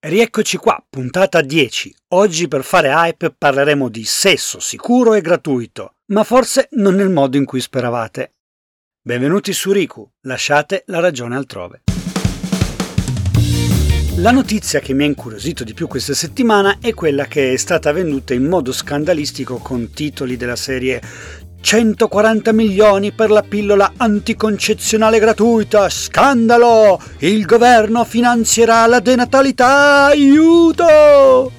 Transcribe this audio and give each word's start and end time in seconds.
Rieccoci 0.00 0.58
qua, 0.58 0.80
puntata 0.88 1.40
10. 1.40 1.92
Oggi 2.10 2.46
per 2.46 2.62
fare 2.62 2.90
hype 2.90 3.34
parleremo 3.36 3.88
di 3.88 4.04
sesso 4.04 4.60
sicuro 4.60 5.14
e 5.14 5.20
gratuito, 5.20 5.96
ma 6.12 6.22
forse 6.22 6.68
non 6.74 6.94
nel 6.94 7.10
modo 7.10 7.36
in 7.36 7.44
cui 7.44 7.60
speravate. 7.60 8.34
Benvenuti 9.02 9.52
su 9.52 9.72
Riku, 9.72 10.08
lasciate 10.20 10.84
la 10.86 11.00
ragione 11.00 11.34
altrove. 11.34 11.82
La 14.18 14.32
notizia 14.32 14.80
che 14.80 14.94
mi 14.94 15.04
ha 15.04 15.06
incuriosito 15.06 15.62
di 15.62 15.74
più 15.74 15.86
questa 15.86 16.12
settimana 16.12 16.78
è 16.80 16.92
quella 16.92 17.26
che 17.26 17.52
è 17.52 17.56
stata 17.56 17.92
venduta 17.92 18.34
in 18.34 18.46
modo 18.46 18.72
scandalistico 18.72 19.58
con 19.58 19.90
titoli 19.92 20.36
della 20.36 20.56
serie 20.56 21.00
140 21.60 22.52
milioni 22.52 23.12
per 23.12 23.30
la 23.30 23.42
pillola 23.42 23.92
anticoncezionale 23.96 25.18
gratuita. 25.18 25.88
Scandalo! 25.88 27.00
Il 27.18 27.44
governo 27.44 28.04
finanzierà 28.04 28.86
la 28.86 29.00
denatalità. 29.00 30.06
Aiuto! 30.06 31.52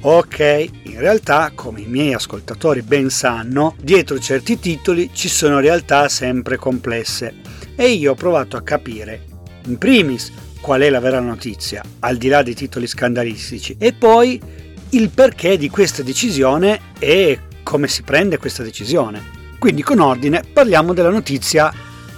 Ok, 0.00 0.68
in 0.84 1.00
realtà, 1.00 1.50
come 1.54 1.80
i 1.80 1.86
miei 1.86 2.14
ascoltatori 2.14 2.82
ben 2.82 3.10
sanno, 3.10 3.74
dietro 3.80 4.18
certi 4.20 4.60
titoli 4.60 5.10
ci 5.12 5.28
sono 5.28 5.58
realtà 5.58 6.08
sempre 6.08 6.56
complesse 6.56 7.34
e 7.74 7.90
io 7.90 8.12
ho 8.12 8.14
provato 8.14 8.56
a 8.56 8.62
capire, 8.62 9.24
in 9.66 9.76
primis, 9.76 10.30
qual 10.60 10.82
è 10.82 10.90
la 10.90 11.00
vera 11.00 11.20
notizia, 11.20 11.82
al 12.00 12.16
di 12.16 12.28
là 12.28 12.42
dei 12.42 12.54
titoli 12.54 12.86
scandalistici, 12.86 13.76
e 13.78 13.92
poi 13.92 14.40
il 14.90 15.10
perché 15.10 15.56
di 15.56 15.68
questa 15.68 16.02
decisione 16.02 16.80
e 16.98 17.38
come 17.68 17.86
si 17.86 18.00
prende 18.00 18.38
questa 18.38 18.62
decisione. 18.62 19.22
Quindi 19.58 19.82
con 19.82 19.98
ordine 20.00 20.42
parliamo 20.50 20.94
della 20.94 21.10
notizia 21.10 21.70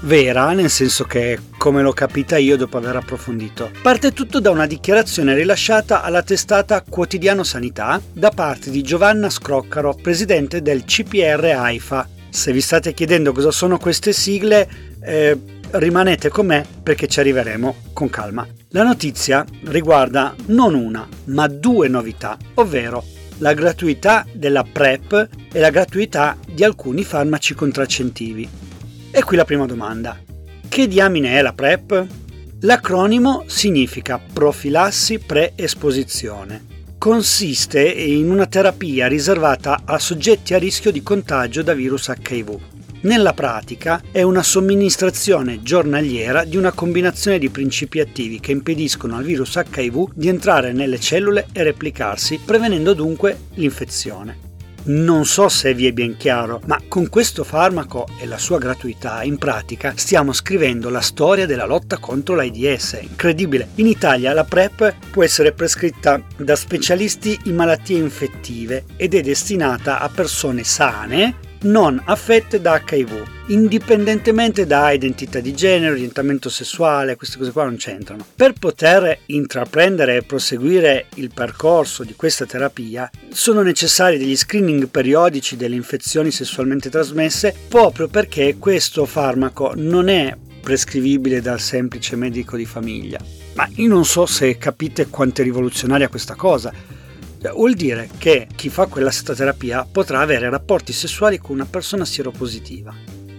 vera, 0.02 0.52
nel 0.52 0.70
senso 0.70 1.02
che 1.02 1.40
come 1.58 1.82
l'ho 1.82 1.92
capita 1.92 2.38
io 2.38 2.56
dopo 2.56 2.76
aver 2.76 2.94
approfondito. 2.94 3.72
Parte 3.82 4.12
tutto 4.12 4.38
da 4.38 4.50
una 4.50 4.66
dichiarazione 4.66 5.34
rilasciata 5.34 6.02
alla 6.02 6.22
testata 6.22 6.84
Quotidiano 6.88 7.42
Sanità 7.42 8.00
da 8.12 8.30
parte 8.30 8.70
di 8.70 8.80
Giovanna 8.82 9.28
Scroccaro, 9.28 9.98
presidente 10.00 10.62
del 10.62 10.84
CPR 10.84 11.42
AIFA. 11.44 12.08
Se 12.28 12.52
vi 12.52 12.60
state 12.60 12.94
chiedendo 12.94 13.32
cosa 13.32 13.50
sono 13.50 13.76
queste 13.76 14.12
sigle, 14.12 14.68
eh, 15.02 15.36
rimanete 15.72 16.28
con 16.28 16.46
me 16.46 16.64
perché 16.80 17.08
ci 17.08 17.18
arriveremo 17.18 17.74
con 17.92 18.08
calma. 18.08 18.46
La 18.68 18.84
notizia 18.84 19.44
riguarda 19.64 20.32
non 20.46 20.74
una, 20.74 21.08
ma 21.24 21.48
due 21.48 21.88
novità, 21.88 22.36
ovvero 22.54 23.18
la 23.40 23.54
gratuità 23.54 24.26
della 24.32 24.64
PrEP 24.64 25.28
e 25.52 25.60
la 25.60 25.70
gratuità 25.70 26.36
di 26.46 26.62
alcuni 26.62 27.04
farmaci 27.04 27.54
contraccettivi. 27.54 28.48
E 29.10 29.22
qui 29.22 29.36
la 29.36 29.44
prima 29.44 29.66
domanda. 29.66 30.18
Che 30.68 30.86
diamine 30.86 31.38
è 31.38 31.42
la 31.42 31.52
PrEP? 31.52 32.06
L'acronimo 32.60 33.44
significa 33.46 34.20
profilassi 34.32 35.18
pre-esposizione. 35.18 36.68
Consiste 36.98 37.82
in 37.82 38.30
una 38.30 38.46
terapia 38.46 39.06
riservata 39.06 39.82
a 39.86 39.98
soggetti 39.98 40.52
a 40.52 40.58
rischio 40.58 40.90
di 40.90 41.02
contagio 41.02 41.62
da 41.62 41.72
virus 41.72 42.08
HIV. 42.08 42.58
Nella 43.02 43.32
pratica 43.32 44.02
è 44.12 44.20
una 44.20 44.42
somministrazione 44.42 45.62
giornaliera 45.62 46.44
di 46.44 46.58
una 46.58 46.72
combinazione 46.72 47.38
di 47.38 47.48
principi 47.48 47.98
attivi 47.98 48.40
che 48.40 48.52
impediscono 48.52 49.16
al 49.16 49.24
virus 49.24 49.54
HIV 49.54 50.10
di 50.12 50.28
entrare 50.28 50.72
nelle 50.72 51.00
cellule 51.00 51.46
e 51.50 51.62
replicarsi, 51.62 52.38
prevenendo 52.44 52.92
dunque 52.92 53.44
l'infezione. 53.54 54.48
Non 54.82 55.24
so 55.24 55.48
se 55.48 55.72
vi 55.72 55.86
è 55.86 55.92
ben 55.92 56.18
chiaro, 56.18 56.60
ma 56.66 56.78
con 56.88 57.08
questo 57.08 57.42
farmaco 57.42 58.06
e 58.20 58.26
la 58.26 58.36
sua 58.36 58.58
gratuità, 58.58 59.22
in 59.22 59.38
pratica, 59.38 59.94
stiamo 59.96 60.34
scrivendo 60.34 60.90
la 60.90 61.00
storia 61.00 61.46
della 61.46 61.66
lotta 61.66 61.96
contro 61.96 62.34
l'AIDS. 62.34 62.98
Incredibile! 63.00 63.68
In 63.76 63.86
Italia 63.86 64.34
la 64.34 64.44
PrEP 64.44 64.94
può 65.10 65.22
essere 65.22 65.52
prescritta 65.52 66.22
da 66.36 66.54
specialisti 66.54 67.38
in 67.44 67.54
malattie 67.54 67.96
infettive 67.96 68.84
ed 68.96 69.14
è 69.14 69.22
destinata 69.22 70.00
a 70.00 70.08
persone 70.10 70.64
sane 70.64 71.48
non 71.62 72.00
affette 72.04 72.60
da 72.60 72.82
HIV, 72.86 73.24
indipendentemente 73.48 74.66
da 74.66 74.90
identità 74.90 75.40
di 75.40 75.54
genere, 75.54 75.92
orientamento 75.92 76.48
sessuale, 76.48 77.16
queste 77.16 77.38
cose 77.38 77.52
qua 77.52 77.64
non 77.64 77.76
c'entrano. 77.76 78.24
Per 78.34 78.52
poter 78.54 79.18
intraprendere 79.26 80.16
e 80.16 80.22
proseguire 80.22 81.06
il 81.14 81.30
percorso 81.32 82.04
di 82.04 82.14
questa 82.14 82.46
terapia 82.46 83.10
sono 83.30 83.62
necessari 83.62 84.18
degli 84.18 84.36
screening 84.36 84.88
periodici 84.88 85.56
delle 85.56 85.74
infezioni 85.76 86.30
sessualmente 86.30 86.90
trasmesse 86.90 87.54
proprio 87.68 88.08
perché 88.08 88.56
questo 88.58 89.04
farmaco 89.04 89.72
non 89.74 90.08
è 90.08 90.36
prescrivibile 90.60 91.40
dal 91.40 91.60
semplice 91.60 92.16
medico 92.16 92.56
di 92.56 92.66
famiglia. 92.66 93.18
Ma 93.54 93.68
io 93.74 93.88
non 93.88 94.04
so 94.04 94.26
se 94.26 94.56
capite 94.58 95.08
quanto 95.08 95.40
è 95.40 95.44
rivoluzionaria 95.44 96.08
questa 96.08 96.34
cosa 96.34 96.72
vuol 97.54 97.74
dire 97.74 98.08
che 98.18 98.46
chi 98.54 98.68
fa 98.68 98.86
quella 98.86 99.10
terapia 99.10 99.86
potrà 99.90 100.20
avere 100.20 100.50
rapporti 100.50 100.92
sessuali 100.92 101.38
con 101.38 101.54
una 101.54 101.66
persona 101.66 102.04
sieropositiva. 102.04 102.94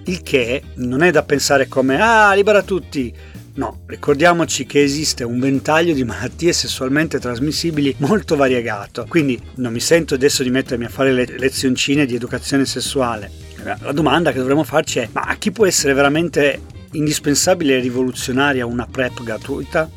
Il 0.06 0.24
che 0.24 0.64
non 0.76 1.04
è 1.04 1.12
da 1.12 1.22
pensare 1.22 1.68
come 1.68 2.02
ah, 2.02 2.34
libera 2.34 2.64
tutti. 2.64 3.14
No, 3.54 3.82
ricordiamoci 3.86 4.66
che 4.66 4.82
esiste 4.82 5.24
un 5.24 5.40
ventaglio 5.40 5.94
di 5.94 6.04
malattie 6.04 6.54
sessualmente 6.54 7.20
trasmissibili 7.20 7.96
molto 7.98 8.36
variegato, 8.36 9.06
quindi 9.08 9.40
non 9.56 9.74
mi 9.74 9.82
sento 9.82 10.16
adesso 10.16 10.42
di 10.42 10.50
mettermi 10.50 10.86
a 10.86 10.90
fare 10.90 11.12
le 11.12 11.26
lezioncine 11.38 12.06
di 12.06 12.16
educazione 12.16 12.66
sessuale. 12.66 13.30
La 13.64 13.92
domanda 13.92 14.32
che 14.32 14.40
dovremmo 14.40 14.64
farci 14.64 15.00
è: 15.00 15.10
ma 15.12 15.22
a 15.22 15.36
chi 15.36 15.52
può 15.52 15.66
essere 15.68 15.94
veramente 15.94 16.62
indispensabile 16.94 17.78
e 17.78 17.82
rivoluzionaria 17.82 18.66
una 18.66 18.88
PrEP 18.90 19.22
gratuita? 19.22 19.88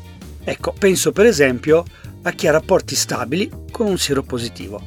Ecco, 0.43 0.75
penso 0.77 1.11
per 1.11 1.25
esempio 1.25 1.85
a 2.25 2.31
chi 2.31 2.47
ha 2.47 2.51
rapporti 2.51 2.95
stabili 2.95 3.49
con 3.71 3.87
un 3.87 3.97
sieropositivo. 3.97 4.81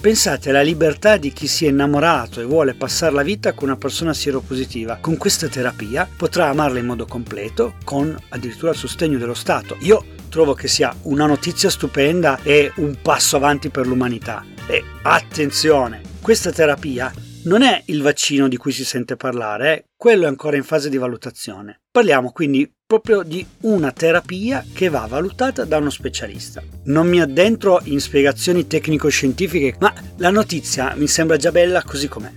Pensate 0.00 0.50
alla 0.50 0.62
libertà 0.62 1.16
di 1.16 1.32
chi 1.32 1.48
si 1.48 1.66
è 1.66 1.68
innamorato 1.68 2.40
e 2.40 2.44
vuole 2.44 2.74
passare 2.74 3.12
la 3.12 3.22
vita 3.22 3.54
con 3.54 3.68
una 3.68 3.76
persona 3.76 4.14
sieropositiva. 4.14 4.98
Con 5.00 5.16
questa 5.16 5.48
terapia 5.48 6.08
potrà 6.16 6.48
amarla 6.48 6.78
in 6.78 6.86
modo 6.86 7.06
completo, 7.06 7.74
con 7.82 8.16
addirittura 8.28 8.70
il 8.70 8.76
sostegno 8.76 9.18
dello 9.18 9.34
Stato. 9.34 9.76
Io 9.80 10.04
trovo 10.28 10.54
che 10.54 10.68
sia 10.68 10.94
una 11.02 11.26
notizia 11.26 11.70
stupenda 11.70 12.38
e 12.42 12.72
un 12.76 12.98
passo 13.02 13.36
avanti 13.36 13.68
per 13.68 13.86
l'umanità. 13.86 14.44
E 14.68 14.84
attenzione, 15.02 16.02
questa 16.20 16.52
terapia 16.52 17.12
non 17.46 17.62
è 17.62 17.82
il 17.86 18.02
vaccino 18.02 18.48
di 18.48 18.56
cui 18.56 18.72
si 18.72 18.84
sente 18.84 19.16
parlare, 19.16 19.76
eh? 19.76 19.84
quello 19.96 20.24
è 20.24 20.28
ancora 20.28 20.56
in 20.56 20.64
fase 20.64 20.88
di 20.88 20.96
valutazione. 20.96 21.80
Parliamo 21.90 22.32
quindi 22.32 22.70
proprio 22.84 23.22
di 23.22 23.44
una 23.62 23.92
terapia 23.92 24.64
che 24.72 24.88
va 24.88 25.06
valutata 25.08 25.64
da 25.64 25.78
uno 25.78 25.90
specialista. 25.90 26.62
Non 26.84 27.08
mi 27.08 27.20
addentro 27.20 27.80
in 27.84 28.00
spiegazioni 28.00 28.66
tecnico-scientifiche, 28.66 29.76
ma 29.78 29.92
la 30.16 30.30
notizia 30.30 30.94
mi 30.96 31.06
sembra 31.06 31.36
già 31.36 31.52
bella 31.52 31.82
così 31.82 32.08
com'è. 32.08 32.32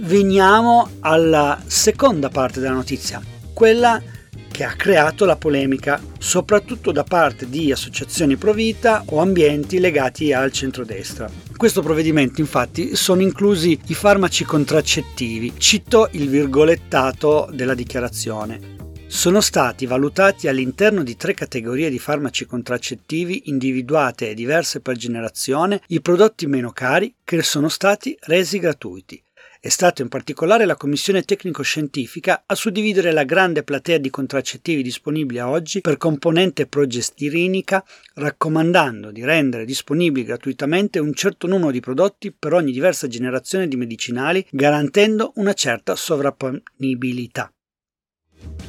Veniamo 0.00 0.88
alla 1.00 1.62
seconda 1.66 2.28
parte 2.30 2.60
della 2.60 2.74
notizia, 2.74 3.22
quella 3.52 4.02
che 4.50 4.64
ha 4.64 4.72
creato 4.72 5.24
la 5.24 5.36
polemica, 5.36 6.00
soprattutto 6.18 6.92
da 6.92 7.04
parte 7.04 7.48
di 7.48 7.70
associazioni 7.70 8.36
pro 8.36 8.52
vita 8.52 9.02
o 9.06 9.20
ambienti 9.20 9.78
legati 9.78 10.32
al 10.32 10.50
centrodestra. 10.50 11.51
Questo 11.62 11.80
provvedimento 11.80 12.40
infatti 12.40 12.96
sono 12.96 13.22
inclusi 13.22 13.78
i 13.86 13.94
farmaci 13.94 14.42
contraccettivi, 14.42 15.52
cito 15.58 16.08
il 16.10 16.28
virgolettato 16.28 17.48
della 17.52 17.74
dichiarazione. 17.74 18.96
Sono 19.06 19.40
stati 19.40 19.86
valutati 19.86 20.48
all'interno 20.48 21.04
di 21.04 21.14
tre 21.14 21.34
categorie 21.34 21.88
di 21.88 22.00
farmaci 22.00 22.46
contraccettivi 22.46 23.42
individuate 23.44 24.30
e 24.30 24.34
diverse 24.34 24.80
per 24.80 24.96
generazione 24.96 25.80
i 25.86 26.00
prodotti 26.00 26.48
meno 26.48 26.72
cari 26.72 27.14
che 27.22 27.40
sono 27.44 27.68
stati 27.68 28.18
resi 28.22 28.58
gratuiti 28.58 29.22
è 29.64 29.68
stato 29.68 30.02
in 30.02 30.08
particolare 30.08 30.64
la 30.64 30.74
Commissione 30.74 31.22
tecnico-scientifica 31.22 32.42
a 32.46 32.54
suddividere 32.56 33.12
la 33.12 33.22
grande 33.22 33.62
platea 33.62 33.98
di 33.98 34.10
contraccettivi 34.10 34.82
disponibili 34.82 35.38
a 35.38 35.48
oggi 35.48 35.80
per 35.80 35.98
componente 35.98 36.66
progestirinica, 36.66 37.84
raccomandando 38.14 39.12
di 39.12 39.24
rendere 39.24 39.64
disponibili 39.64 40.26
gratuitamente 40.26 40.98
un 40.98 41.14
certo 41.14 41.46
numero 41.46 41.70
di 41.70 41.78
prodotti 41.78 42.32
per 42.36 42.54
ogni 42.54 42.72
diversa 42.72 43.06
generazione 43.06 43.68
di 43.68 43.76
medicinali, 43.76 44.44
garantendo 44.50 45.30
una 45.36 45.52
certa 45.52 45.94
sovrapponibilità. 45.94 47.52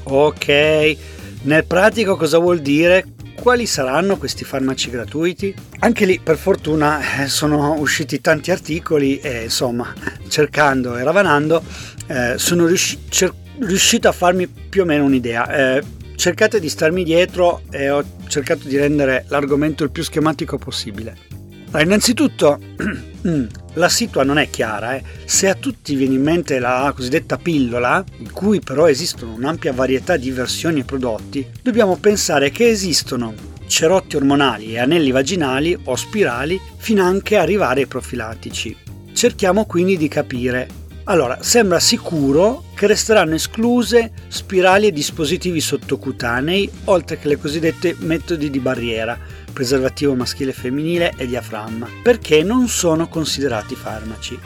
Ok, 0.03 0.97
nel 1.41 1.65
pratico 1.65 2.15
cosa 2.15 2.37
vuol 2.37 2.59
dire? 2.59 3.22
Quali 3.35 3.65
saranno 3.65 4.17
questi 4.17 4.45
farmaci 4.45 4.89
gratuiti? 4.89 5.53
Anche 5.79 6.05
lì, 6.05 6.19
per 6.19 6.37
fortuna, 6.37 7.23
eh, 7.23 7.27
sono 7.27 7.77
usciti 7.77 8.21
tanti 8.21 8.51
articoli 8.51 9.19
e 9.19 9.43
insomma, 9.43 9.93
cercando 10.29 10.95
e 10.95 11.03
ravanando, 11.03 11.61
eh, 12.07 12.35
sono 12.37 12.65
riusci- 12.65 12.99
cer- 13.09 13.33
riuscito 13.59 14.07
a 14.07 14.13
farmi 14.13 14.47
più 14.47 14.83
o 14.83 14.85
meno 14.85 15.03
un'idea. 15.03 15.77
Eh, 15.77 15.83
cercate 16.15 16.59
di 16.59 16.69
starmi 16.69 17.03
dietro 17.03 17.63
e 17.69 17.89
ho 17.89 18.03
cercato 18.27 18.67
di 18.67 18.77
rendere 18.77 19.25
l'argomento 19.27 19.83
il 19.83 19.91
più 19.91 20.03
schematico 20.03 20.57
possibile. 20.57 21.32
Allora, 21.73 21.87
innanzitutto, 21.87 22.59
la 23.73 23.89
situa 23.89 24.23
non 24.23 24.37
è 24.37 24.47
chiara. 24.47 24.95
Eh. 24.95 25.03
Se 25.25 25.49
a 25.49 25.55
tutti 25.55 25.95
viene 25.95 26.13
in 26.13 26.21
mente 26.21 26.59
la 26.59 26.91
cosiddetta 26.95 27.37
pillola, 27.37 28.03
in 28.17 28.31
cui 28.31 28.59
però 28.59 28.87
esistono 28.87 29.33
un'ampia 29.33 29.73
varietà 29.73 30.15
di 30.15 30.29
versioni 30.29 30.81
e 30.81 30.83
prodotti, 30.83 31.45
dobbiamo 31.63 31.97
pensare 31.97 32.51
che 32.51 32.69
esistono 32.69 33.33
cerotti 33.65 34.17
ormonali 34.17 34.73
e 34.73 34.79
anelli 34.79 35.09
vaginali 35.09 35.75
o 35.85 35.95
spirali, 35.95 36.61
finanche 36.77 37.37
arrivare 37.37 37.81
ai 37.81 37.87
profilattici. 37.87 38.77
Cerchiamo 39.11 39.65
quindi 39.65 39.97
di 39.97 40.07
capire. 40.07 40.67
Allora, 41.05 41.39
sembra 41.41 41.79
sicuro 41.79 42.63
che 42.73 42.87
resteranno 42.87 43.35
escluse 43.35 44.13
spirali 44.29 44.87
e 44.87 44.91
dispositivi 44.93 45.59
sottocutanei, 45.59 46.69
oltre 46.85 47.19
che 47.19 47.27
le 47.27 47.37
cosiddette 47.37 47.97
metodi 47.99 48.49
di 48.49 48.59
barriera, 48.59 49.19
preservativo 49.51 50.15
maschile 50.15 50.51
e 50.51 50.53
femminile 50.53 51.13
e 51.17 51.27
diaframma, 51.27 51.89
perché 52.01 52.41
non 52.43 52.69
sono 52.69 53.09
considerati 53.09 53.75
farmaci. 53.75 54.39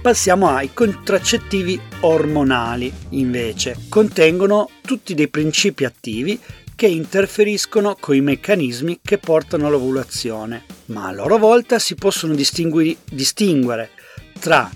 Passiamo 0.00 0.48
ai 0.48 0.72
contraccettivi 0.72 1.80
ormonali, 2.00 2.92
invece. 3.10 3.76
Contengono 3.88 4.68
tutti 4.80 5.14
dei 5.14 5.28
principi 5.28 5.84
attivi 5.84 6.38
che 6.76 6.86
interferiscono 6.86 7.96
con 7.98 8.14
i 8.14 8.20
meccanismi 8.20 9.00
che 9.02 9.18
portano 9.18 9.66
all'ovulazione, 9.66 10.64
ma 10.86 11.08
a 11.08 11.12
loro 11.12 11.36
volta 11.36 11.80
si 11.80 11.96
possono 11.96 12.34
distinguere 12.34 13.90
tra 14.38 14.70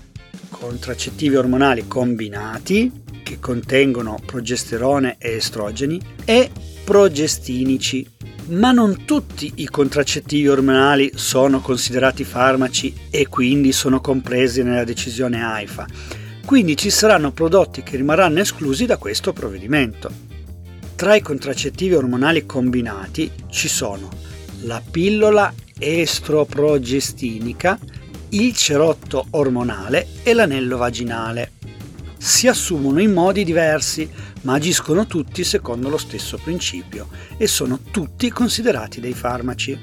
contraccettivi 0.49 1.35
ormonali 1.35 1.87
combinati, 1.87 3.03
che 3.23 3.39
contengono 3.39 4.19
progesterone 4.25 5.17
e 5.19 5.33
estrogeni, 5.33 5.99
e 6.23 6.49
progestinici, 6.83 8.07
ma 8.47 8.71
non 8.71 9.03
tutti 9.05 9.51
i 9.55 9.67
contraccettivi 9.67 10.47
ormonali 10.47 11.11
sono 11.15 11.59
considerati 11.59 12.23
farmaci 12.23 12.93
e 13.09 13.27
quindi 13.27 13.73
sono 13.73 13.99
compresi 13.99 14.63
nella 14.63 14.85
decisione 14.85 15.43
AIFA. 15.43 15.85
Quindi 16.45 16.77
ci 16.77 16.89
saranno 16.89 17.33
prodotti 17.33 17.83
che 17.83 17.97
rimarranno 17.97 18.39
esclusi 18.39 18.85
da 18.85 18.95
questo 18.95 19.33
provvedimento. 19.33 20.09
Tra 20.95 21.13
i 21.13 21.21
contraccettivi 21.21 21.93
ormonali 21.93 22.45
combinati 22.45 23.29
ci 23.49 23.67
sono 23.67 24.09
la 24.61 24.81
pillola 24.89 25.53
estroprogestinica, 25.77 27.77
il 28.29 28.53
cerotto 28.55 29.27
ormonale 29.31 30.07
e 30.23 30.33
l'anello 30.33 30.77
vaginale. 30.77 31.53
Si 32.17 32.47
assumono 32.47 32.99
in 32.99 33.13
modi 33.13 33.43
diversi, 33.45 34.09
ma 34.41 34.55
agiscono 34.55 35.05
tutti 35.05 35.43
secondo 35.43 35.87
lo 35.87 35.97
stesso 35.97 36.37
principio 36.37 37.07
e 37.37 37.47
sono 37.47 37.79
tutti 37.89 38.29
considerati 38.29 38.99
dei 38.99 39.13
farmaci. 39.13 39.79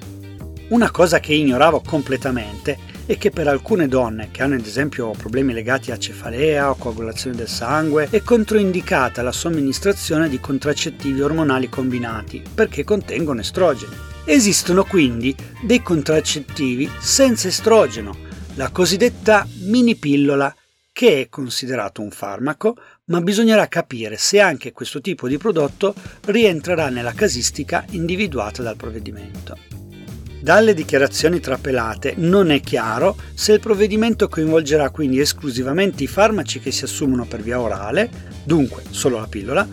Una 0.69 0.91
cosa 0.91 1.21
che 1.21 1.33
ignoravo 1.33 1.81
completamente 1.81 2.93
è 3.07 3.19
che 3.19 3.31
per 3.31 3.49
alcune 3.49 3.87
donne 3.87 4.31
che 4.31 4.43
hanno 4.43 4.55
ad 4.55 4.65
esempio 4.65 5.11
problemi 5.11 5.53
legati 5.53 5.91
a 5.91 5.99
cefalea 5.99 6.71
o 6.71 6.75
coagulazione 6.75 7.37
del 7.37 7.49
sangue 7.49 8.09
è 8.11 8.23
controindicata 8.23 9.23
la 9.23 9.33
somministrazione 9.33 10.29
di 10.29 10.41
contraccettivi 10.41 11.21
ormonali 11.21 11.69
combinati 11.69 12.43
perché 12.55 12.83
contengono 12.83 13.41
estrogeni. 13.41 13.95
Esistono 14.25 14.85
quindi 14.85 15.35
dei 15.63 15.83
contraccettivi 15.83 16.91
senza 16.99 17.49
estrogeno, 17.49 18.17
la 18.55 18.71
cosiddetta 18.71 19.47
mini 19.63 19.97
pillola, 19.97 20.55
che 20.93 21.23
è 21.23 21.29
considerato 21.29 22.03
un 22.03 22.11
farmaco, 22.11 22.77
ma 23.07 23.21
bisognerà 23.21 23.67
capire 23.67 24.17
se 24.17 24.39
anche 24.39 24.73
questo 24.73 25.01
tipo 25.01 25.27
di 25.27 25.39
prodotto 25.39 25.95
rientrerà 26.27 26.89
nella 26.89 27.13
casistica 27.13 27.85
individuata 27.91 28.63
dal 28.63 28.77
provvedimento. 28.77 29.59
Dalle 30.41 30.75
dichiarazioni 30.75 31.41
trapelate 31.41 32.15
non 32.17 32.51
è 32.51 32.61
chiaro 32.61 33.17
se 33.35 33.55
il 33.55 33.61
provvedimento 33.61 34.29
coinvolgerà 34.29 34.91
quindi 34.91 35.19
esclusivamente 35.19 36.05
i 36.05 36.07
farmaci 36.07 36.61
che 36.61 36.71
si 36.71 36.85
assumono 36.85 37.25
per 37.25 37.43
via 37.43 37.61
orale, 37.61 38.09
dunque 38.45 38.85
solo 38.91 39.19
la 39.19 39.27
pillola, 39.27 39.67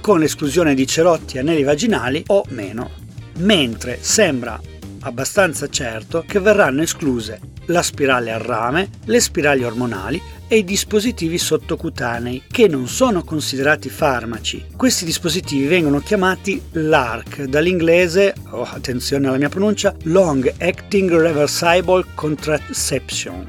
con 0.00 0.18
l'esclusione 0.18 0.74
di 0.74 0.86
cerotti 0.86 1.36
e 1.36 1.40
anelli 1.40 1.62
vaginali 1.62 2.22
o 2.28 2.44
meno, 2.50 2.90
mentre 3.38 3.98
sembra 4.00 4.58
abbastanza 5.00 5.68
certo 5.68 6.24
che 6.26 6.38
verranno 6.38 6.82
escluse 6.82 7.40
la 7.72 7.82
spirale 7.82 8.30
al 8.30 8.40
rame, 8.40 8.90
le 9.06 9.18
spirali 9.18 9.64
ormonali 9.64 10.22
e 10.46 10.58
i 10.58 10.64
dispositivi 10.64 11.38
sottocutanei, 11.38 12.44
che 12.48 12.68
non 12.68 12.86
sono 12.86 13.24
considerati 13.24 13.88
farmaci. 13.88 14.66
Questi 14.76 15.04
dispositivi 15.04 15.66
vengono 15.66 15.98
chiamati 16.00 16.62
LARC, 16.72 17.44
dall'inglese, 17.44 18.34
oh, 18.50 18.62
attenzione 18.62 19.26
alla 19.26 19.38
mia 19.38 19.48
pronuncia, 19.48 19.96
Long 20.02 20.52
Acting 20.58 21.10
Reversible 21.10 22.04
Contraception. 22.14 23.46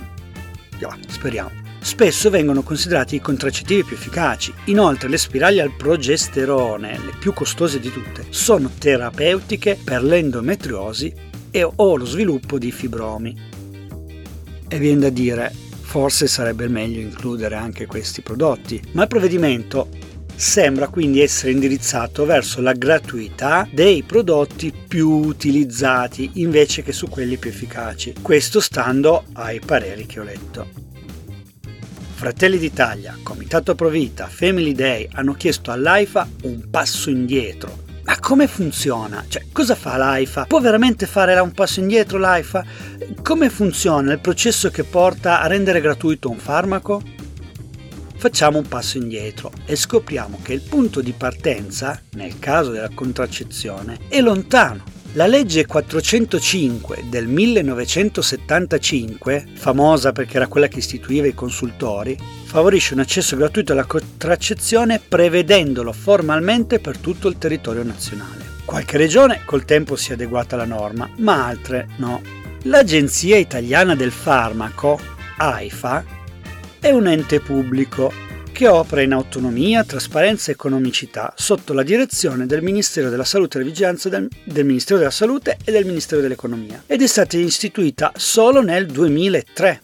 Yeah, 0.79 0.97
speriamo. 1.07 1.61
Spesso 1.81 2.29
vengono 2.29 2.63
considerati 2.63 3.15
i 3.15 3.21
contraccettivi 3.21 3.83
più 3.83 3.97
efficaci. 3.97 4.53
Inoltre 4.65 5.09
le 5.09 5.17
spirali 5.17 5.59
al 5.59 5.75
progesterone, 5.75 6.91
le 6.97 7.11
più 7.19 7.33
costose 7.33 7.81
di 7.81 7.91
tutte, 7.91 8.25
sono 8.29 8.71
terapeutiche 8.79 9.77
per 9.83 10.01
l'endometriosi 10.01 11.13
e 11.51 11.63
o 11.63 11.95
lo 11.97 12.05
sviluppo 12.05 12.57
di 12.57 12.71
fibromi. 12.71 13.51
E 14.73 14.79
viene 14.79 15.01
da 15.01 15.09
dire, 15.09 15.51
Forse 15.93 16.25
sarebbe 16.25 16.67
meglio 16.67 16.99
includere 16.99 17.53
anche 17.53 17.85
questi 17.85 18.21
prodotti, 18.21 18.81
ma 18.93 19.03
il 19.03 19.07
provvedimento 19.07 19.89
sembra 20.35 20.87
quindi 20.87 21.21
essere 21.21 21.51
indirizzato 21.51 22.25
verso 22.25 22.61
la 22.61 22.73
gratuità 22.73 23.67
dei 23.71 24.01
prodotti 24.01 24.73
più 24.87 25.09
utilizzati 25.09 26.31
invece 26.41 26.81
che 26.81 26.93
su 26.93 27.07
quelli 27.09 27.37
più 27.37 27.51
efficaci, 27.51 28.15
questo 28.23 28.59
stando 28.59 29.25
ai 29.33 29.59
pareri 29.59 30.07
che 30.07 30.19
ho 30.19 30.23
letto. 30.23 30.67
Fratelli 32.15 32.57
d'Italia, 32.57 33.15
Comitato 33.21 33.75
Provita, 33.75 34.25
Family 34.25 34.71
Day 34.71 35.07
hanno 35.11 35.33
chiesto 35.33 35.69
all'AIFA 35.69 36.27
un 36.45 36.71
passo 36.71 37.11
indietro 37.11 37.82
ma 38.05 38.19
come 38.19 38.47
funziona? 38.47 39.23
Cioè, 39.27 39.45
cosa 39.51 39.75
fa 39.75 39.95
l'AIFA? 39.95 40.45
Può 40.45 40.59
veramente 40.59 41.05
fare 41.05 41.39
un 41.39 41.51
passo 41.51 41.79
indietro 41.79 42.17
l'AIFA? 42.17 42.65
Come 43.21 43.49
funziona 43.49 44.11
il 44.11 44.19
processo 44.19 44.69
che 44.69 44.83
porta 44.83 45.41
a 45.41 45.47
rendere 45.47 45.79
gratuito 45.79 46.29
un 46.29 46.37
farmaco? 46.37 47.01
Facciamo 48.17 48.57
un 48.57 48.67
passo 48.67 48.97
indietro 48.97 49.51
e 49.65 49.75
scopriamo 49.75 50.39
che 50.41 50.53
il 50.53 50.61
punto 50.61 51.01
di 51.01 51.11
partenza, 51.13 52.01
nel 52.11 52.39
caso 52.39 52.71
della 52.71 52.89
contraccezione, 52.93 53.99
è 54.07 54.21
lontano. 54.21 54.92
La 55.15 55.27
legge 55.27 55.67
405 55.67 57.03
del 57.07 57.27
1975, 57.27 59.45
famosa 59.53 60.11
perché 60.11 60.37
era 60.37 60.47
quella 60.47 60.67
che 60.67 60.79
istituiva 60.79 61.27
i 61.27 61.35
consultori, 61.35 62.17
favorisce 62.45 62.95
un 62.95 63.01
accesso 63.01 63.35
gratuito 63.35 63.73
alla 63.73 63.83
contraccezione 63.83 64.99
prevedendolo 64.99 65.91
formalmente 65.91 66.79
per 66.79 66.97
tutto 66.97 67.27
il 67.27 67.37
territorio 67.37 67.83
nazionale. 67.83 68.43
Qualche 68.65 68.97
regione 68.97 69.41
col 69.45 69.65
tempo 69.65 69.95
si 69.95 70.09
è 70.09 70.13
adeguata 70.13 70.55
alla 70.55 70.65
norma, 70.65 71.07
ma 71.17 71.45
altre 71.45 71.89
no. 71.97 72.19
L'Agenzia 72.63 73.37
Italiana 73.37 73.93
del 73.93 74.11
Farmaco, 74.11 74.99
AIFA, 75.37 76.03
è 76.79 76.89
un 76.89 77.05
ente 77.05 77.39
pubblico 77.39 78.11
che 78.63 78.69
opera 78.69 79.01
in 79.01 79.11
autonomia, 79.11 79.83
trasparenza 79.83 80.49
e 80.49 80.53
economicità 80.53 81.33
sotto 81.35 81.73
la 81.73 81.83
direzione 81.83 82.45
del 82.45 82.61
Ministero 82.61 83.09
della 83.09 83.25
Salute 83.25 83.57
e 83.57 83.59
della 83.59 83.69
Vigilanza 83.69 84.07
del, 84.07 84.29
del 84.45 84.63
Ministero 84.63 84.99
della 84.99 85.11
Salute 85.11 85.57
e 85.65 85.71
del 85.73 85.85
Ministero 85.85 86.21
dell'Economia 86.21 86.81
ed 86.87 87.01
è 87.01 87.07
stata 87.07 87.35
istituita 87.35 88.13
solo 88.15 88.61
nel 88.61 88.85
2003 88.85 89.81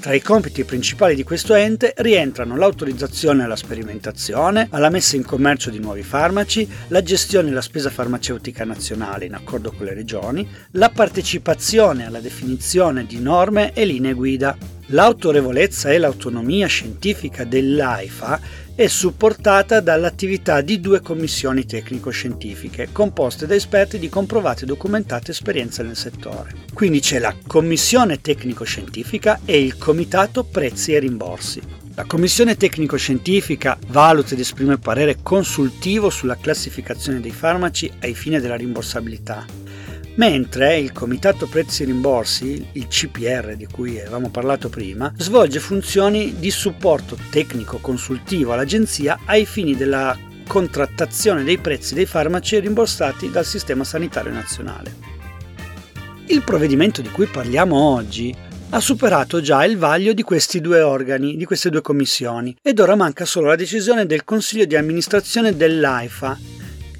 tra 0.00 0.14
i 0.14 0.20
compiti 0.20 0.64
principali 0.64 1.14
di 1.14 1.22
questo 1.22 1.54
ente 1.54 1.92
rientrano 1.98 2.56
l'autorizzazione 2.56 3.44
alla 3.44 3.54
sperimentazione, 3.54 4.66
alla 4.70 4.90
messa 4.90 5.14
in 5.14 5.24
commercio 5.24 5.70
di 5.70 5.78
nuovi 5.78 6.02
farmaci, 6.02 6.68
la 6.88 7.04
gestione 7.04 7.50
della 7.50 7.60
spesa 7.60 7.88
farmaceutica 7.88 8.64
nazionale 8.64 9.26
in 9.26 9.34
accordo 9.34 9.70
con 9.70 9.86
le 9.86 9.94
regioni, 9.94 10.48
la 10.72 10.88
partecipazione 10.88 12.04
alla 12.04 12.18
definizione 12.18 13.06
di 13.06 13.20
norme 13.20 13.74
e 13.74 13.84
linee 13.84 14.14
guida. 14.14 14.56
L'autorevolezza 14.86 15.90
e 15.90 15.98
l'autonomia 15.98 16.66
scientifica 16.66 17.44
dell'AIFA 17.44 18.40
è 18.74 18.88
supportata 18.88 19.80
dall'attività 19.80 20.60
di 20.60 20.80
due 20.80 21.00
commissioni 21.00 21.64
tecnico-scientifiche, 21.64 22.88
composte 22.90 23.46
da 23.46 23.54
esperti 23.54 23.98
di 23.98 24.08
comprovata 24.08 24.62
e 24.62 24.66
documentata 24.66 25.30
esperienza 25.30 25.82
nel 25.82 25.96
settore. 25.96 26.54
Quindi 26.74 27.00
c'è 27.00 27.20
la 27.20 27.34
commissione 27.46 28.20
tecnico-scientifica 28.20 29.40
e 29.44 29.62
il 29.62 29.78
comitato 29.78 30.42
prezzi 30.42 30.94
e 30.94 30.98
rimborsi. 30.98 31.62
La 31.94 32.04
commissione 32.04 32.56
tecnico-scientifica 32.56 33.78
valuta 33.88 34.32
ed 34.34 34.40
esprime 34.40 34.78
parere 34.78 35.18
consultivo 35.22 36.10
sulla 36.10 36.38
classificazione 36.38 37.20
dei 37.20 37.30
farmaci 37.30 37.90
ai 38.00 38.14
fini 38.14 38.40
della 38.40 38.56
rimborsabilità 38.56 39.61
mentre 40.16 40.78
il 40.78 40.92
Comitato 40.92 41.46
Prezzi 41.46 41.84
Rimborsi, 41.84 42.66
il 42.72 42.88
CPR 42.88 43.56
di 43.56 43.66
cui 43.66 43.98
avevamo 44.00 44.30
parlato 44.30 44.68
prima, 44.68 45.12
svolge 45.16 45.60
funzioni 45.60 46.34
di 46.38 46.50
supporto 46.50 47.16
tecnico 47.30 47.78
consultivo 47.78 48.52
all'Agenzia 48.52 49.20
ai 49.24 49.46
fini 49.46 49.76
della 49.76 50.16
contrattazione 50.46 51.44
dei 51.44 51.58
prezzi 51.58 51.94
dei 51.94 52.06
farmaci 52.06 52.58
rimborsati 52.58 53.30
dal 53.30 53.46
Sistema 53.46 53.84
Sanitario 53.84 54.32
Nazionale. 54.32 55.10
Il 56.26 56.42
provvedimento 56.42 57.00
di 57.00 57.10
cui 57.10 57.26
parliamo 57.26 57.76
oggi 57.76 58.34
ha 58.74 58.80
superato 58.80 59.40
già 59.40 59.64
il 59.64 59.76
vaglio 59.76 60.12
di 60.14 60.22
questi 60.22 60.60
due 60.60 60.80
organi, 60.80 61.36
di 61.36 61.44
queste 61.44 61.68
due 61.68 61.82
commissioni, 61.82 62.56
ed 62.62 62.78
ora 62.80 62.94
manca 62.94 63.24
solo 63.26 63.48
la 63.48 63.56
decisione 63.56 64.06
del 64.06 64.24
Consiglio 64.24 64.64
di 64.64 64.76
amministrazione 64.76 65.54
dell'AIFA 65.54 66.38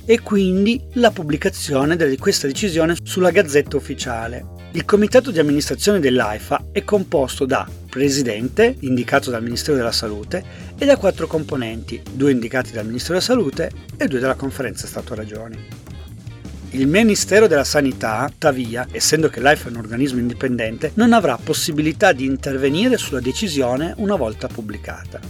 e 0.04 0.20
quindi 0.20 0.80
la 0.94 1.10
pubblicazione 1.10 1.96
di 1.96 2.16
questa 2.16 2.46
decisione 2.46 2.96
sulla 3.02 3.30
Gazzetta 3.30 3.76
Ufficiale. 3.76 4.44
Il 4.72 4.84
comitato 4.84 5.30
di 5.30 5.38
amministrazione 5.38 6.00
dell'AIFA 6.00 6.68
è 6.72 6.82
composto 6.82 7.44
da 7.44 7.68
presidente, 7.90 8.76
indicato 8.80 9.30
dal 9.30 9.42
Ministero 9.42 9.76
della 9.76 9.92
Salute, 9.92 10.42
e 10.78 10.84
da 10.86 10.96
quattro 10.96 11.26
componenti, 11.26 12.02
due 12.10 12.30
indicati 12.30 12.72
dal 12.72 12.86
Ministero 12.86 13.18
della 13.18 13.26
Salute 13.26 13.70
e 13.96 14.08
due 14.08 14.18
dalla 14.18 14.34
Conferenza 14.34 14.86
Stato-Regioni. 14.86 15.80
Il 16.70 16.86
Ministero 16.86 17.46
della 17.46 17.64
Sanità, 17.64 18.26
tuttavia, 18.30 18.86
essendo 18.90 19.28
che 19.28 19.40
l'AIFA 19.40 19.68
è 19.68 19.72
un 19.72 19.76
organismo 19.76 20.20
indipendente, 20.20 20.92
non 20.94 21.12
avrà 21.12 21.36
possibilità 21.36 22.12
di 22.12 22.24
intervenire 22.24 22.96
sulla 22.96 23.20
decisione 23.20 23.92
una 23.98 24.16
volta 24.16 24.46
pubblicata. 24.46 25.20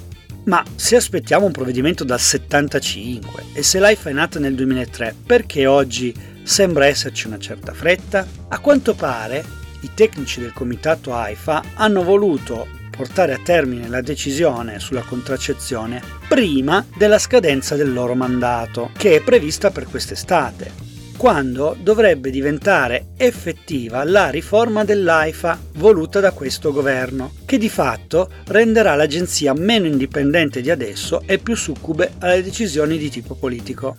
Ma 0.44 0.64
se 0.74 0.96
aspettiamo 0.96 1.46
un 1.46 1.52
provvedimento 1.52 2.02
dal 2.02 2.18
75 2.18 3.44
e 3.52 3.62
se 3.62 3.78
l'AIFA 3.78 4.10
è 4.10 4.12
nata 4.12 4.38
nel 4.40 4.54
2003, 4.54 5.14
perché 5.24 5.66
oggi 5.66 6.12
sembra 6.42 6.86
esserci 6.86 7.28
una 7.28 7.38
certa 7.38 7.72
fretta? 7.72 8.26
A 8.48 8.58
quanto 8.58 8.94
pare 8.94 9.44
i 9.82 9.90
tecnici 9.94 10.40
del 10.40 10.52
comitato 10.52 11.14
AIFA 11.14 11.62
hanno 11.74 12.02
voluto 12.02 12.66
portare 12.90 13.34
a 13.34 13.40
termine 13.42 13.88
la 13.88 14.00
decisione 14.00 14.80
sulla 14.80 15.02
contraccezione 15.02 16.02
prima 16.28 16.84
della 16.96 17.18
scadenza 17.18 17.76
del 17.76 17.92
loro 17.92 18.14
mandato, 18.14 18.90
che 18.96 19.16
è 19.16 19.22
prevista 19.22 19.70
per 19.70 19.86
quest'estate 19.86 20.91
quando 21.22 21.76
dovrebbe 21.80 22.30
diventare 22.30 23.10
effettiva 23.16 24.02
la 24.02 24.28
riforma 24.28 24.82
dell'AIFA 24.82 25.56
voluta 25.74 26.18
da 26.18 26.32
questo 26.32 26.72
governo, 26.72 27.34
che 27.44 27.58
di 27.58 27.68
fatto 27.68 28.28
renderà 28.46 28.96
l'agenzia 28.96 29.52
meno 29.52 29.86
indipendente 29.86 30.60
di 30.60 30.68
adesso 30.68 31.22
e 31.24 31.38
più 31.38 31.54
succube 31.54 32.14
alle 32.18 32.42
decisioni 32.42 32.98
di 32.98 33.08
tipo 33.08 33.36
politico. 33.36 33.96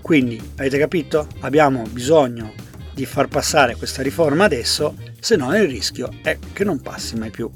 Quindi, 0.00 0.40
avete 0.56 0.78
capito? 0.78 1.28
Abbiamo 1.40 1.82
bisogno 1.90 2.54
di 2.94 3.04
far 3.04 3.28
passare 3.28 3.76
questa 3.76 4.00
riforma 4.00 4.44
adesso, 4.44 4.96
se 5.20 5.36
no 5.36 5.54
il 5.54 5.68
rischio 5.68 6.08
è 6.22 6.38
che 6.54 6.64
non 6.64 6.80
passi 6.80 7.16
mai 7.16 7.28
più. 7.28 7.50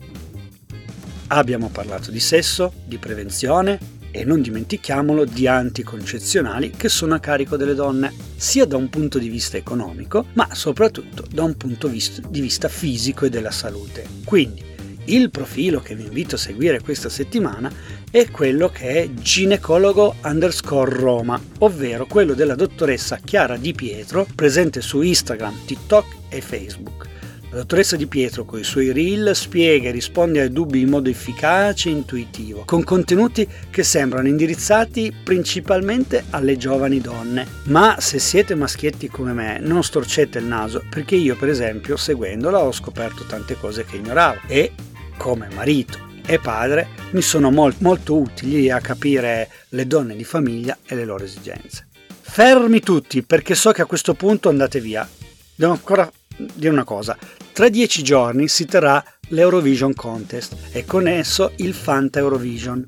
Abbiamo 1.28 1.70
parlato 1.70 2.10
di 2.10 2.20
sesso, 2.20 2.70
di 2.84 2.98
prevenzione, 2.98 3.78
e 4.10 4.24
non 4.24 4.40
dimentichiamolo 4.40 5.24
di 5.24 5.46
anticoncezionali 5.46 6.70
che 6.70 6.88
sono 6.88 7.14
a 7.14 7.20
carico 7.20 7.56
delle 7.56 7.74
donne, 7.74 8.12
sia 8.36 8.64
da 8.64 8.76
un 8.76 8.88
punto 8.88 9.18
di 9.18 9.28
vista 9.28 9.56
economico, 9.56 10.26
ma 10.32 10.54
soprattutto 10.54 11.24
da 11.30 11.42
un 11.42 11.56
punto 11.56 11.88
di 11.88 12.40
vista 12.40 12.68
fisico 12.68 13.26
e 13.26 13.30
della 13.30 13.50
salute. 13.50 14.06
Quindi 14.24 14.68
il 15.06 15.30
profilo 15.30 15.80
che 15.80 15.94
vi 15.94 16.04
invito 16.04 16.36
a 16.36 16.38
seguire 16.38 16.80
questa 16.80 17.08
settimana 17.08 17.72
è 18.10 18.30
quello 18.30 18.68
che 18.68 19.02
è 19.02 19.10
ginecologo 19.12 20.16
underscore 20.22 20.94
Roma, 20.94 21.40
ovvero 21.58 22.06
quello 22.06 22.34
della 22.34 22.54
dottoressa 22.54 23.18
Chiara 23.24 23.56
Di 23.56 23.72
Pietro, 23.72 24.26
presente 24.34 24.80
su 24.80 25.00
Instagram, 25.00 25.64
TikTok 25.64 26.16
e 26.28 26.40
Facebook. 26.40 27.08
La 27.52 27.56
dottoressa 27.56 27.96
Di 27.96 28.06
Pietro 28.06 28.44
con 28.44 28.60
i 28.60 28.64
suoi 28.64 28.92
reel 28.92 29.34
spiega 29.34 29.88
e 29.88 29.92
risponde 29.92 30.40
ai 30.40 30.52
dubbi 30.52 30.82
in 30.82 30.88
modo 30.88 31.10
efficace 31.10 31.88
e 31.88 31.92
intuitivo, 31.92 32.62
con 32.64 32.84
contenuti 32.84 33.44
che 33.70 33.82
sembrano 33.82 34.28
indirizzati 34.28 35.12
principalmente 35.24 36.26
alle 36.30 36.56
giovani 36.56 37.00
donne. 37.00 37.44
Ma 37.64 37.96
se 37.98 38.20
siete 38.20 38.54
maschietti 38.54 39.08
come 39.08 39.32
me, 39.32 39.58
non 39.58 39.82
storcete 39.82 40.38
il 40.38 40.44
naso, 40.44 40.84
perché 40.88 41.16
io 41.16 41.34
per 41.34 41.48
esempio 41.48 41.96
seguendola 41.96 42.60
ho 42.60 42.70
scoperto 42.70 43.24
tante 43.24 43.56
cose 43.58 43.84
che 43.84 43.96
ignoravo 43.96 44.42
e 44.46 44.70
come 45.16 45.48
marito 45.52 45.98
e 46.24 46.38
padre 46.38 46.90
mi 47.10 47.20
sono 47.20 47.50
molto, 47.50 47.78
molto 47.80 48.16
utili 48.16 48.70
a 48.70 48.78
capire 48.78 49.50
le 49.70 49.88
donne 49.88 50.14
di 50.14 50.22
famiglia 50.22 50.78
e 50.86 50.94
le 50.94 51.04
loro 51.04 51.24
esigenze. 51.24 51.88
Fermi 52.20 52.78
tutti 52.78 53.24
perché 53.24 53.56
so 53.56 53.72
che 53.72 53.82
a 53.82 53.86
questo 53.86 54.14
punto 54.14 54.48
andate 54.48 54.80
via. 54.80 55.08
Devo 55.52 55.72
ancora 55.72 56.10
dire 56.54 56.72
una 56.72 56.84
cosa. 56.84 57.16
Tra 57.52 57.68
dieci 57.68 58.02
giorni 58.02 58.48
si 58.48 58.64
terrà 58.66 59.04
l'Eurovision 59.28 59.94
Contest 59.94 60.56
e 60.72 60.84
con 60.84 61.06
esso 61.06 61.52
il 61.56 61.74
Fanta 61.74 62.18
Eurovision. 62.18 62.84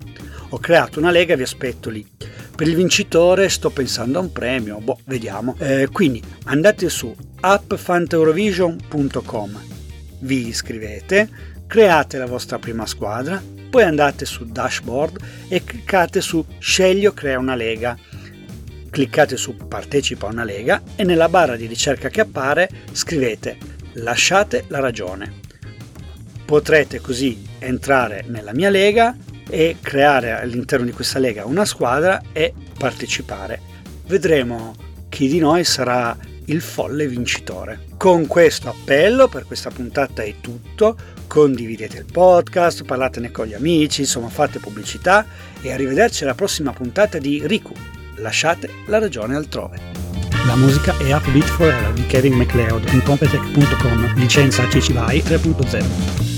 Ho 0.51 0.59
creato 0.59 0.99
una 0.99 1.11
lega 1.11 1.35
e 1.35 1.37
vi 1.37 1.43
aspetto 1.43 1.91
lì. 1.91 2.07
Per 2.55 2.69
il 2.69 2.77
vincitore 2.77 3.49
sto 3.49 3.71
pensando 3.71 4.19
a 4.19 4.23
un 4.23 4.31
premio, 4.33 4.79
boh, 4.79 4.99
vediamo. 5.07 5.57
Eh, 5.59 5.89
quindi 5.91 6.23
andate 6.45 6.89
su 6.89 7.13
appfantaeurovision.com, 7.41 9.61
vi 10.21 10.47
iscrivete, 10.49 11.29
create 11.67 12.19
la 12.19 12.27
vostra 12.27 12.59
prima 12.59 12.87
squadra, 12.87 13.43
poi 13.71 13.85
andate 13.85 14.27
su 14.27 14.45
dashboard 14.45 15.19
e 15.49 15.65
cliccate 15.65 16.21
su 16.21 16.45
Scegli 16.59 17.07
o 17.07 17.13
crea 17.13 17.39
una 17.39 17.55
lega 17.55 17.97
cliccate 18.93 19.39
su 19.39 19.57
Partecipa 19.57 20.27
a 20.27 20.31
una 20.31 20.45
lega 20.45 20.83
e 20.95 21.03
nella 21.03 21.31
barra 21.31 21.57
di 21.57 21.65
ricerca 21.65 22.11
che 22.11 22.21
appare 22.21 22.69
scrivete 22.93 23.57
Lasciate 23.95 24.65
la 24.69 24.81
ragione. 24.81 25.41
Potrete 26.45 27.01
così 27.01 27.43
entrare 27.59 28.23
nella 28.27 28.53
mia 28.53 28.69
lega 28.69 29.17
e 29.49 29.79
creare 29.81 30.33
all'interno 30.33 30.85
di 30.85 30.93
questa 30.93 31.19
lega 31.19 31.47
una 31.47 31.65
squadra 31.65 32.21
e 32.33 32.53
partecipare. 32.79 33.61
Vedremo 34.07 34.75
chi 35.09 35.27
di 35.27 35.39
noi 35.39 35.65
sarà 35.65 36.15
il 36.47 36.61
folle 36.61 37.07
vincitore. 37.07 37.85
Con 37.97 38.27
questo 38.27 38.69
appello 38.69 39.27
per 39.29 39.47
questa 39.47 39.71
puntata 39.71 40.23
è 40.23 40.35
tutto. 40.41 40.97
Condividete 41.27 41.97
il 41.97 42.07
podcast, 42.11 42.85
parlatene 42.85 43.31
con 43.31 43.47
gli 43.47 43.55
amici, 43.55 44.03
insomma 44.03 44.29
fate 44.29 44.59
pubblicità 44.59 45.25
e 45.63 45.73
arrivederci 45.73 46.25
alla 46.25 46.35
prossima 46.35 46.75
puntata 46.75 47.17
di 47.17 47.41
Riku 47.47 48.01
lasciate 48.17 48.71
la 48.87 48.99
ragione 48.99 49.37
altrove. 49.37 49.79
La 50.47 50.57
musica 50.57 50.97
è 50.99 51.15
Upbeat 51.15 51.47
Forever 51.47 51.93
di 51.93 52.07
Kevin 52.07 52.35
MacLeod 52.35 52.89
in 52.93 53.03
Competech.com, 53.03 54.15
licenza 54.17 54.67
CC 54.67 54.93
BY 54.93 55.19
3.0. 55.19 56.32